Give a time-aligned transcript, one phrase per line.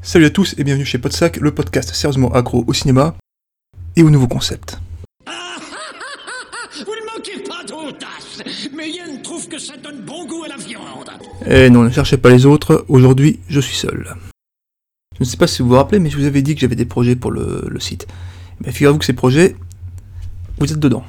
[0.00, 3.16] Salut à tous et bienvenue chez Podsac, le podcast sérieusement accro au cinéma
[3.96, 4.78] et aux nouveaux concepts.
[5.26, 8.42] Vous ne manquez pas d'audace,
[8.74, 11.10] mais Yen trouve que ça donne bon goût à la viande.
[11.46, 14.14] Eh non, ne cherchez pas les autres, aujourd'hui je suis seul.
[15.18, 16.76] Je ne sais pas si vous vous rappelez, mais je vous avais dit que j'avais
[16.76, 18.06] des projets pour le, le site.
[18.64, 19.56] Mais figurez-vous que ces projets,
[20.58, 21.04] vous êtes dedans.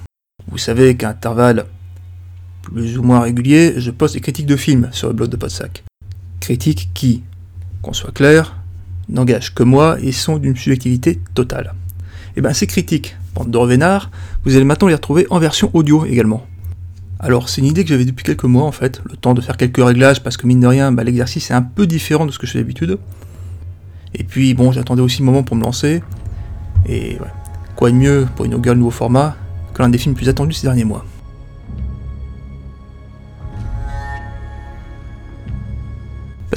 [0.48, 1.68] Vous savez qu'à intervalles
[2.64, 5.84] plus ou moins réguliers, je poste des critiques de films sur le blog de Podsac.
[6.40, 7.24] Critiques qui,
[7.82, 8.59] qu'on soit clair,
[9.10, 11.74] n'engagent que moi et sont d'une subjectivité totale.
[12.38, 14.12] Et bien ces critiques, bande de revénards,
[14.46, 16.46] vous allez maintenant les retrouver en version audio également.
[17.20, 19.58] Alors c'est une idée que j'avais depuis quelques mois en fait, le temps de faire
[19.58, 22.40] quelques réglages parce que mine de rien, bah, l'exercice est un peu différent de ce
[22.40, 22.98] que je fais d'habitude.
[24.16, 26.02] Et puis bon, j'attendais aussi le moment pour me lancer.
[26.88, 27.18] Et
[27.76, 29.36] quoi de mieux pour inaugurer le nouveau format
[29.74, 31.06] que l'un des films plus attendus ces derniers mois.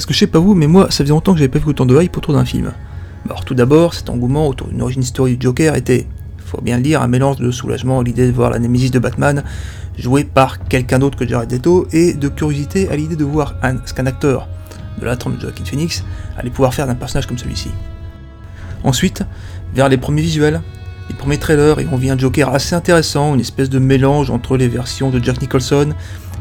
[0.03, 1.69] Parce que je sais pas vous, mais moi, ça faisait longtemps que j'avais pas vu
[1.69, 2.73] autant de hype autour d'un film.
[3.23, 6.07] Alors tout d'abord, cet engouement autour d'une origin story du Joker était,
[6.39, 8.99] faut bien le dire, un mélange de soulagement à l'idée de voir la Némésis de
[8.99, 9.45] Batman
[9.97, 13.77] jouée par quelqu'un d'autre que Jared Leto et de curiosité à l'idée de voir un,
[13.85, 14.49] ce qu'un acteur
[14.99, 16.03] de la trempe de Joaquin Phoenix
[16.37, 17.69] allait pouvoir faire d'un personnage comme celui-ci.
[18.83, 19.23] Ensuite,
[19.73, 20.61] vers les premiers visuels,
[21.07, 24.57] les premiers trailers, et on vit un Joker assez intéressant, une espèce de mélange entre
[24.57, 25.93] les versions de Jack Nicholson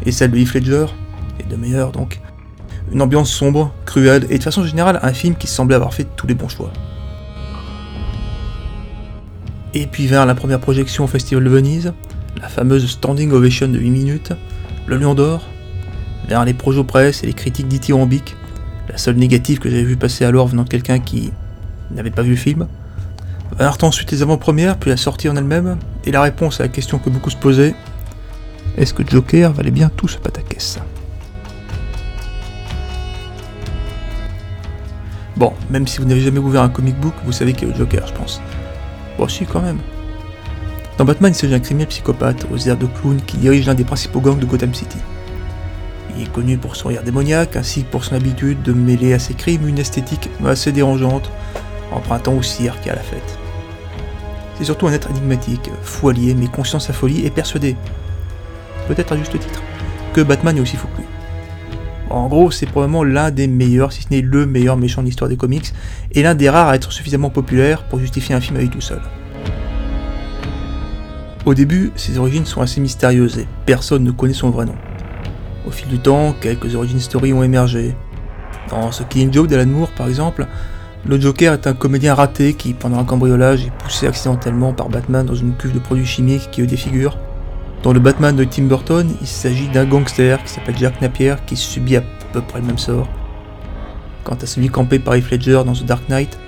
[0.05, 0.87] et celle de Heath Ledger,
[1.39, 2.21] et de meilleurs donc,
[2.93, 6.27] une ambiance sombre, cruelle, et de façon générale un film qui semblait avoir fait tous
[6.27, 6.73] les bons choix.
[9.75, 11.93] Et puis vers la première projection au Festival de Venise,
[12.41, 14.33] la fameuse standing ovation de 8 minutes,
[14.87, 15.43] le Lion d'Or,
[16.29, 18.37] vers les projets presse et les critiques dithyrambiques,
[18.89, 21.33] la seule négative que j'avais vu passer alors venant de quelqu'un qui
[21.91, 22.67] n'avait pas vu le film.
[23.59, 26.99] Vinrent ensuite les avant-premières, puis la sortie en elle-même, et la réponse à la question
[26.99, 27.75] que beaucoup se posaient
[28.77, 30.79] est-ce que Joker valait bien tout ce pataquès?
[35.43, 37.75] Bon, même si vous n'avez jamais ouvert un comic book, vous savez qu'il y a
[37.75, 38.41] le Joker, je pense.
[39.19, 39.81] Bon, si, quand même.
[40.99, 43.83] Dans Batman, il s'agit d'un criminel psychopathe aux airs de clown qui dirige l'un des
[43.83, 44.99] principaux gangs de Gotham City.
[46.17, 49.19] Il est connu pour son rire démoniaque ainsi que pour son habitude de mêler à
[49.19, 51.29] ses crimes une esthétique assez dérangeante,
[51.91, 53.37] empruntant au cirque et à la fête.
[54.59, 57.75] C'est surtout un être énigmatique, fou mais conscient de sa folie et persuadé,
[58.87, 59.61] peut-être à juste titre,
[60.13, 61.12] que Batman est aussi fou que.
[62.13, 65.31] En gros, c'est probablement l'un des meilleurs, si ce n'est le meilleur méchant de l'histoire
[65.31, 65.73] des comics,
[66.13, 68.83] et l'un des rares à être suffisamment populaire pour justifier un film à lui tout
[68.83, 69.01] seul.
[71.47, 74.75] Au début, ses origines sont assez mystérieuses et personne ne connaît son vrai nom.
[75.67, 77.97] Au fil du temps, quelques origines story ont émergé.
[78.69, 80.47] Dans ce Killing Joke d'Alan Moore, par exemple,
[81.07, 85.25] le Joker est un comédien raté qui, pendant un cambriolage, est poussé accidentellement par Batman
[85.25, 87.17] dans une cuve de produits chimiques qui le défigure.
[87.83, 91.57] Dans le Batman de Tim Burton, il s'agit d'un gangster qui s'appelle Jack Napier qui
[91.57, 93.09] subit à peu près le même sort.
[94.23, 96.39] Quant à celui campé par Heath Ledger dans The Dark Knight,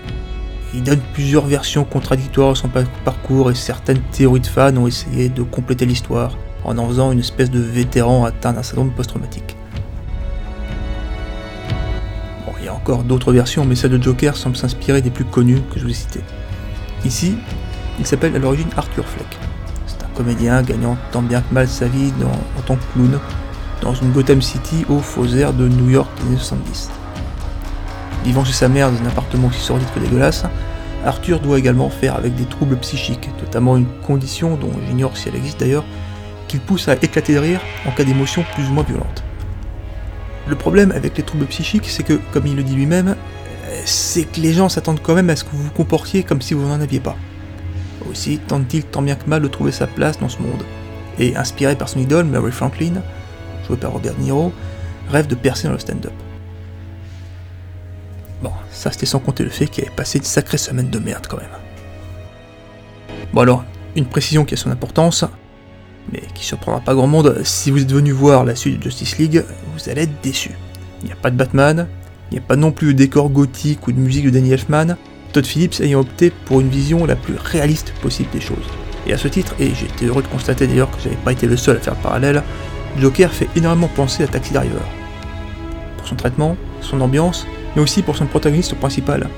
[0.75, 2.71] il donne plusieurs versions contradictoires à son
[3.05, 7.19] parcours et certaines théories de fans ont essayé de compléter l'histoire en en faisant une
[7.19, 9.57] espèce de vétéran atteint d'un syndrome post-traumatique.
[12.47, 15.25] Bon, il y a encore d'autres versions, mais celle de Joker semble s'inspirer des plus
[15.25, 16.25] connues que je vous ai citées.
[17.05, 17.37] Ici,
[17.99, 19.27] il s'appelle à l'origine Arthur Fleck.
[20.15, 22.13] Comédien gagnant tant bien que mal sa vie
[22.59, 23.19] en tant que clown
[23.83, 26.91] dans une Gotham City aux faux airs de New York des années 70.
[28.25, 30.45] Vivant chez sa mère dans un appartement aussi sordide que dégueulasse,
[31.05, 35.37] Arthur doit également faire avec des troubles psychiques, notamment une condition dont j'ignore si elle
[35.37, 35.85] existe d'ailleurs,
[36.49, 39.23] qui le pousse à éclater de rire en cas d'émotion plus ou moins violente.
[40.47, 43.17] Le problème avec les troubles psychiques, c'est que, comme il le dit lui-même,
[43.85, 46.55] c'est que les gens s'attendent quand même à ce que vous vous comportiez comme si
[46.55, 47.17] vous n'en aviez pas.
[48.11, 50.63] Aussi tente-t-il tant bien que mal de trouver sa place dans ce monde.
[51.19, 53.03] Et inspiré par son idole, Mary Franklin,
[53.67, 54.53] joué par Robert Niro,
[55.11, 56.13] rêve de percer dans le stand-up.
[58.43, 61.27] Bon, ça c'était sans compter le fait qu'il avait passé une sacrée semaine de merde
[61.29, 61.47] quand même.
[63.33, 63.65] Bon alors,
[63.97, 65.25] une précision qui a son importance,
[66.13, 69.19] mais qui surprendra pas grand monde, si vous êtes venu voir la suite de Justice
[69.19, 69.45] League,
[69.75, 70.51] vous allez être déçu.
[71.03, 71.89] Il n'y a pas de Batman,
[72.31, 74.97] il n'y a pas non plus de décor gothique ou de musique de Danny Elfman,
[75.35, 78.69] Todd Phillips ayant opté pour une vision la plus réaliste possible des choses.
[79.09, 81.57] Et à ce titre, et été heureux de constater d'ailleurs que j'avais pas été le
[81.57, 82.43] seul à faire le parallèle,
[83.01, 84.81] Joker fait énormément penser à Taxi Driver.
[85.99, 89.29] Pour son traitement, son ambiance, mais aussi pour son protagoniste principal.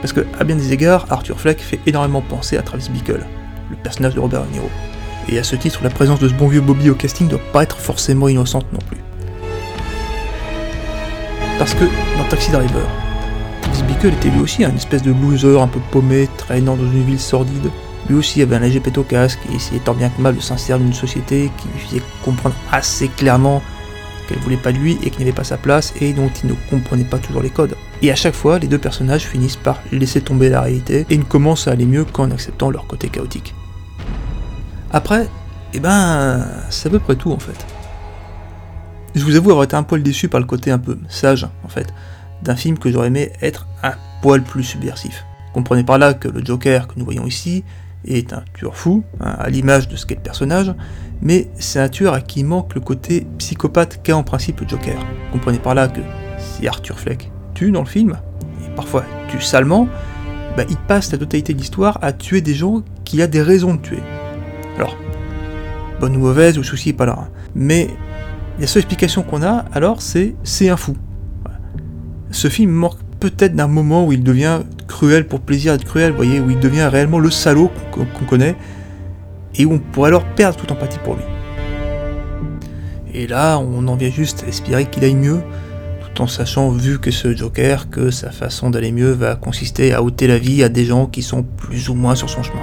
[0.00, 3.26] Parce que, à bien des égards, Arthur Fleck fait énormément penser à Travis Bickle,
[3.70, 4.70] le personnage de Robert De Niro.
[5.28, 7.62] Et à ce titre, la présence de ce bon vieux Bobby au casting doit pas
[7.62, 9.02] être forcément innocente non plus.
[11.58, 11.84] Parce que,
[12.16, 12.88] dans Taxi Driver,
[13.86, 17.20] Bickle était lui aussi un espèce de loser un peu paumé, traînant dans une ville
[17.20, 17.70] sordide.
[18.08, 20.78] Lui aussi avait un léger au casque et essayait tant bien que mal de s'insérer
[20.78, 23.62] dans une société qui lui faisait comprendre assez clairement
[24.28, 26.54] qu'elle voulait pas de lui et qu'il n'avait pas sa place et dont il ne
[26.68, 27.76] comprenait pas toujours les codes.
[28.02, 31.22] Et à chaque fois, les deux personnages finissent par laisser tomber la réalité et ne
[31.22, 33.54] commencent à aller mieux qu'en acceptant leur côté chaotique.
[34.92, 35.28] Après,
[35.74, 37.66] eh ben, c'est à peu près tout en fait.
[39.14, 41.68] Je vous avoue avoir été un poil déçu par le côté un peu sage, en
[41.68, 41.92] fait,
[42.42, 45.24] d'un film que j'aurais aimé être un poil plus subversif.
[45.52, 47.64] Comprenez par là que le Joker que nous voyons ici
[48.06, 50.74] est un tueur fou, hein, à l'image de ce qu'est le personnage,
[51.22, 54.98] mais c'est un tueur à qui manque le côté psychopathe qu'a en principe le Joker.
[55.32, 56.00] Comprenez par là que
[56.38, 58.18] si Arthur Fleck tue dans le film,
[58.64, 59.88] et parfois tue salement,
[60.56, 63.74] bah, il passe la totalité de l'histoire à tuer des gens qu'il a des raisons
[63.74, 64.02] de tuer.
[64.76, 64.96] Alors,
[66.00, 67.18] bonne ou mauvaise, le souci n'est pas là.
[67.20, 67.28] Hein.
[67.54, 67.88] Mais
[68.58, 70.96] la seule explication qu'on a, alors, c'est c'est un fou.
[72.30, 76.16] Ce film manque peut-être d'un moment où il devient cruel pour plaisir d'être cruel, vous
[76.16, 78.56] voyez, où il devient réellement le salaud qu'on connaît,
[79.54, 81.22] et où on pourrait alors perdre toute empathie pour lui.
[83.14, 85.40] Et là, on en vient juste à espérer qu'il aille mieux,
[86.00, 90.02] tout en sachant, vu que ce Joker, que sa façon d'aller mieux va consister à
[90.02, 92.62] ôter la vie à des gens qui sont plus ou moins sur son chemin.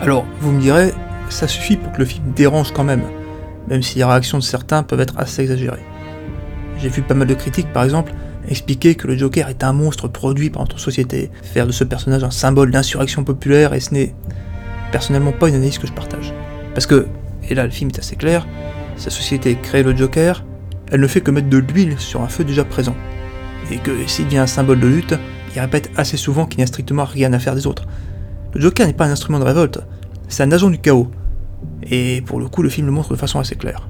[0.00, 0.92] Alors, vous me direz,
[1.28, 3.02] ça suffit pour que le film dérange quand même,
[3.68, 5.82] même si les réactions de certains peuvent être assez exagérées.
[6.84, 8.12] J'ai vu pas mal de critiques, par exemple,
[8.46, 12.22] expliquer que le Joker est un monstre produit par notre société, faire de ce personnage
[12.24, 14.14] un symbole d'insurrection populaire, et ce n'est
[14.92, 16.34] personnellement pas une analyse que je partage.
[16.74, 17.06] Parce que,
[17.48, 18.46] et là le film est assez clair,
[18.98, 20.44] sa société crée le Joker,
[20.92, 22.94] elle ne fait que mettre de l'huile sur un feu déjà présent.
[23.70, 25.14] Et que s'il devient un symbole de lutte,
[25.56, 27.86] il répète assez souvent qu'il n'y a strictement rien à faire des autres.
[28.52, 29.80] Le Joker n'est pas un instrument de révolte,
[30.28, 31.10] c'est un agent du chaos.
[31.90, 33.88] Et pour le coup, le film le montre de façon assez claire.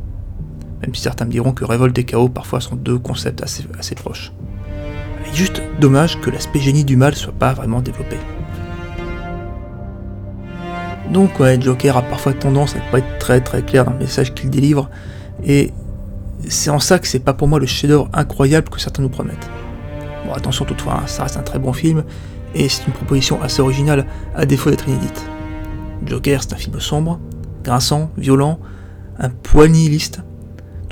[0.84, 4.32] Même si certains me diront que révolte et chaos parfois sont deux concepts assez, proches.
[5.26, 8.18] Est juste dommage que l'aspect génie du mal soit pas vraiment développé.
[11.10, 13.98] Donc ouais, Joker a parfois tendance à ne pas être très très clair dans le
[13.98, 14.90] message qu'il délivre,
[15.42, 15.72] et
[16.48, 19.48] c'est en ça que c'est pas pour moi le chef-d'œuvre incroyable que certains nous promettent.
[20.26, 22.04] Bon attention toutefois, hein, ça reste un très bon film,
[22.54, 24.04] et c'est une proposition assez originale
[24.34, 25.24] à défaut d'être inédite.
[26.04, 27.20] Joker, c'est un film sombre,
[27.62, 28.58] grinçant, violent,
[29.18, 30.20] un poil nihiliste,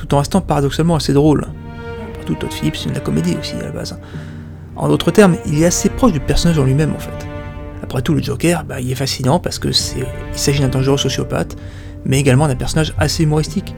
[0.02, 1.46] tout en restant paradoxalement assez drôle.
[2.26, 3.98] Tout Todd Phillips, c'est de la comédie aussi à la base.
[4.74, 7.26] En d'autres termes, il est assez proche du personnage en lui-même en fait.
[7.82, 11.56] Après tout, le Joker, bah, il est fascinant parce que il s'agit d'un dangereux sociopathe,
[12.04, 13.74] mais également d'un personnage assez humoristique.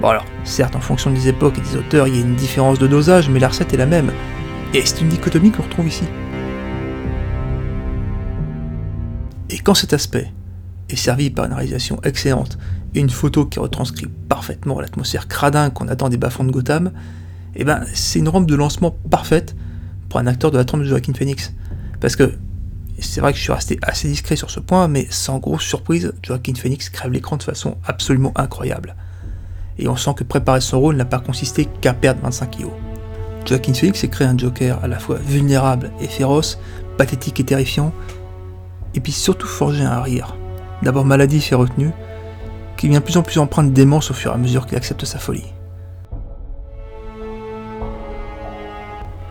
[0.00, 2.78] Bon alors, certes, en fonction des époques et des auteurs, il y a une différence
[2.78, 4.12] de dosage, mais la recette est la même.
[4.72, 6.04] Et c'est une dichotomie qu'on retrouve ici.
[9.50, 10.32] Et quand cet aspect
[10.92, 12.58] est servi par une réalisation excellente
[12.94, 16.92] et une photo qui retranscrit parfaitement l'atmosphère cradin qu'on attend des bas-fonds de Gotham,
[17.54, 19.56] et eh ben c'est une rampe de lancement parfaite
[20.08, 21.52] pour un acteur de la trempe de Joaquin Phoenix.
[22.00, 22.34] Parce que
[22.98, 26.12] c'est vrai que je suis resté assez discret sur ce point, mais sans grosse surprise,
[26.22, 28.94] Joaquin Phoenix crève l'écran de façon absolument incroyable.
[29.78, 32.72] Et on sent que préparer son rôle n'a pas consisté qu'à perdre 25 kilos.
[33.46, 36.58] Joaquin Phoenix s'est créé un Joker à la fois vulnérable et féroce,
[36.98, 37.92] pathétique et terrifiant,
[38.94, 40.36] et puis surtout forgé un rire
[40.82, 41.90] d'abord maladif et retenu,
[42.76, 45.04] qui vient plus en plus empreinte de démence au fur et à mesure qu'il accepte
[45.04, 45.52] sa folie.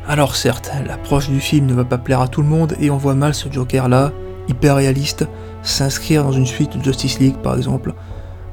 [0.08, 2.98] Alors certes, l'approche du film ne va pas plaire à tout le monde et on
[2.98, 4.12] voit mal ce Joker là,
[4.48, 5.28] hyper réaliste,
[5.62, 7.94] s'inscrire dans une suite de Justice League par exemple,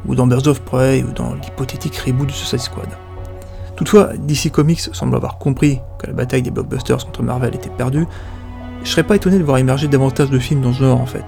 [0.07, 2.89] ou dans Birds of Prey, ou dans l'hypothétique reboot de Suicide Squad.
[3.75, 8.07] Toutefois, DC Comics semble avoir compris que la bataille des blockbusters contre Marvel était perdue,
[8.83, 11.25] je serais pas étonné de voir émerger davantage de films dans ce genre en fait,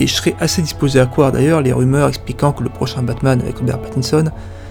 [0.00, 3.40] et je serais assez disposé à croire d'ailleurs les rumeurs expliquant que le prochain Batman
[3.40, 4.24] avec Robert Pattinson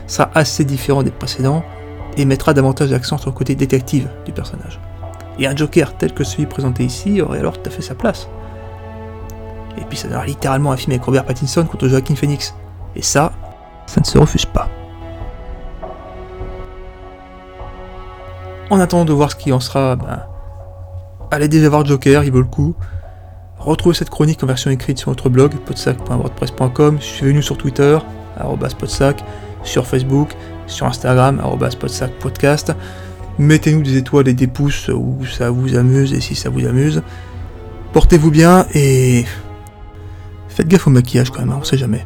[0.07, 1.63] sera assez différent des précédents
[2.17, 4.79] et mettra davantage d'accent sur le côté détective du personnage.
[5.37, 8.27] Et un Joker tel que celui présenté ici aurait alors tout à fait sa place.
[9.77, 12.55] Et puis ça donnera littéralement un film avec Robert Pattinson contre Joaquin Phoenix.
[12.95, 13.31] Et ça,
[13.85, 14.67] ça ne se refuse pas.
[18.71, 20.23] En attendant de voir ce qui en sera, ben,
[21.31, 22.75] allez déjà voir Joker, il vaut le coup.
[23.59, 27.99] Retrouvez cette chronique en version écrite sur notre blog podsac.wordpress.com, suivez-nous sur Twitter,
[28.79, 29.23] podsac,
[29.63, 30.29] sur Facebook,
[30.65, 31.41] sur Instagram,
[31.79, 32.73] podsacpodcast.
[33.37, 37.01] Mettez-nous des étoiles et des pouces où ça vous amuse et si ça vous amuse.
[37.91, 39.25] Portez-vous bien et
[40.47, 42.05] faites gaffe au maquillage quand même, on sait jamais.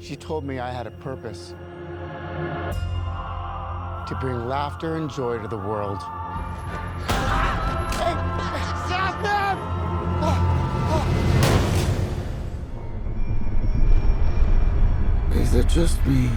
[0.00, 1.54] She told me I had a purpose.
[4.10, 6.00] To bring laughter and joy to the world.
[8.88, 9.56] Stop them!
[15.40, 16.28] Is it just me?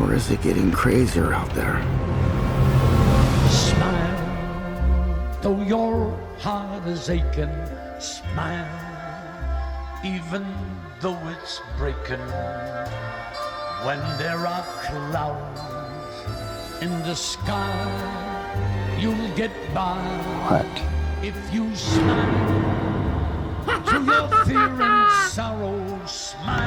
[0.00, 1.82] Or is it getting crazier out there?
[3.50, 7.52] Smile, though your heart is aching,
[8.00, 8.66] smile,
[10.02, 10.42] even
[11.02, 12.22] though it's breaking.
[13.84, 15.60] When there are clouds
[16.80, 20.00] in the sky, you'll get by.
[20.48, 20.64] What?
[21.22, 22.64] If you smile
[23.66, 26.64] to your fear and sorrow, smile,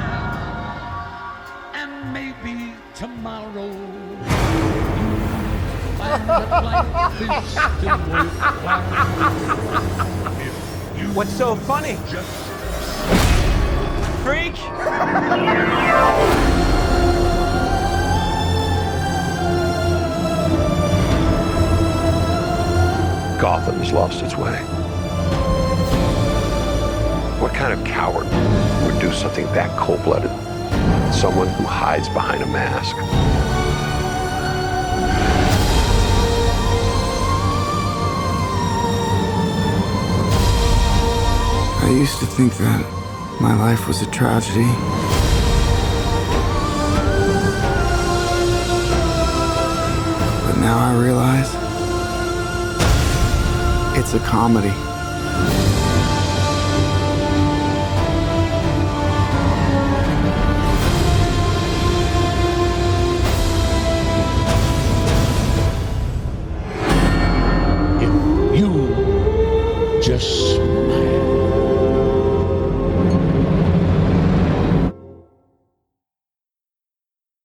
[1.74, 4.24] and maybe tomorrow you'll
[5.98, 8.94] find that life is still worthwhile.
[10.40, 10.54] If
[11.02, 11.98] you What's so funny?
[12.12, 12.30] just
[14.24, 14.54] Freak!
[23.40, 24.58] Gotham's lost its way.
[27.40, 28.26] What kind of coward
[28.84, 30.32] would do something that cold blooded?
[31.14, 32.96] Someone who hides behind a mask.
[41.84, 42.82] I used to think that
[43.40, 44.66] my life was a tragedy.
[50.44, 51.57] But now I realize
[54.08, 54.87] it's a comedy.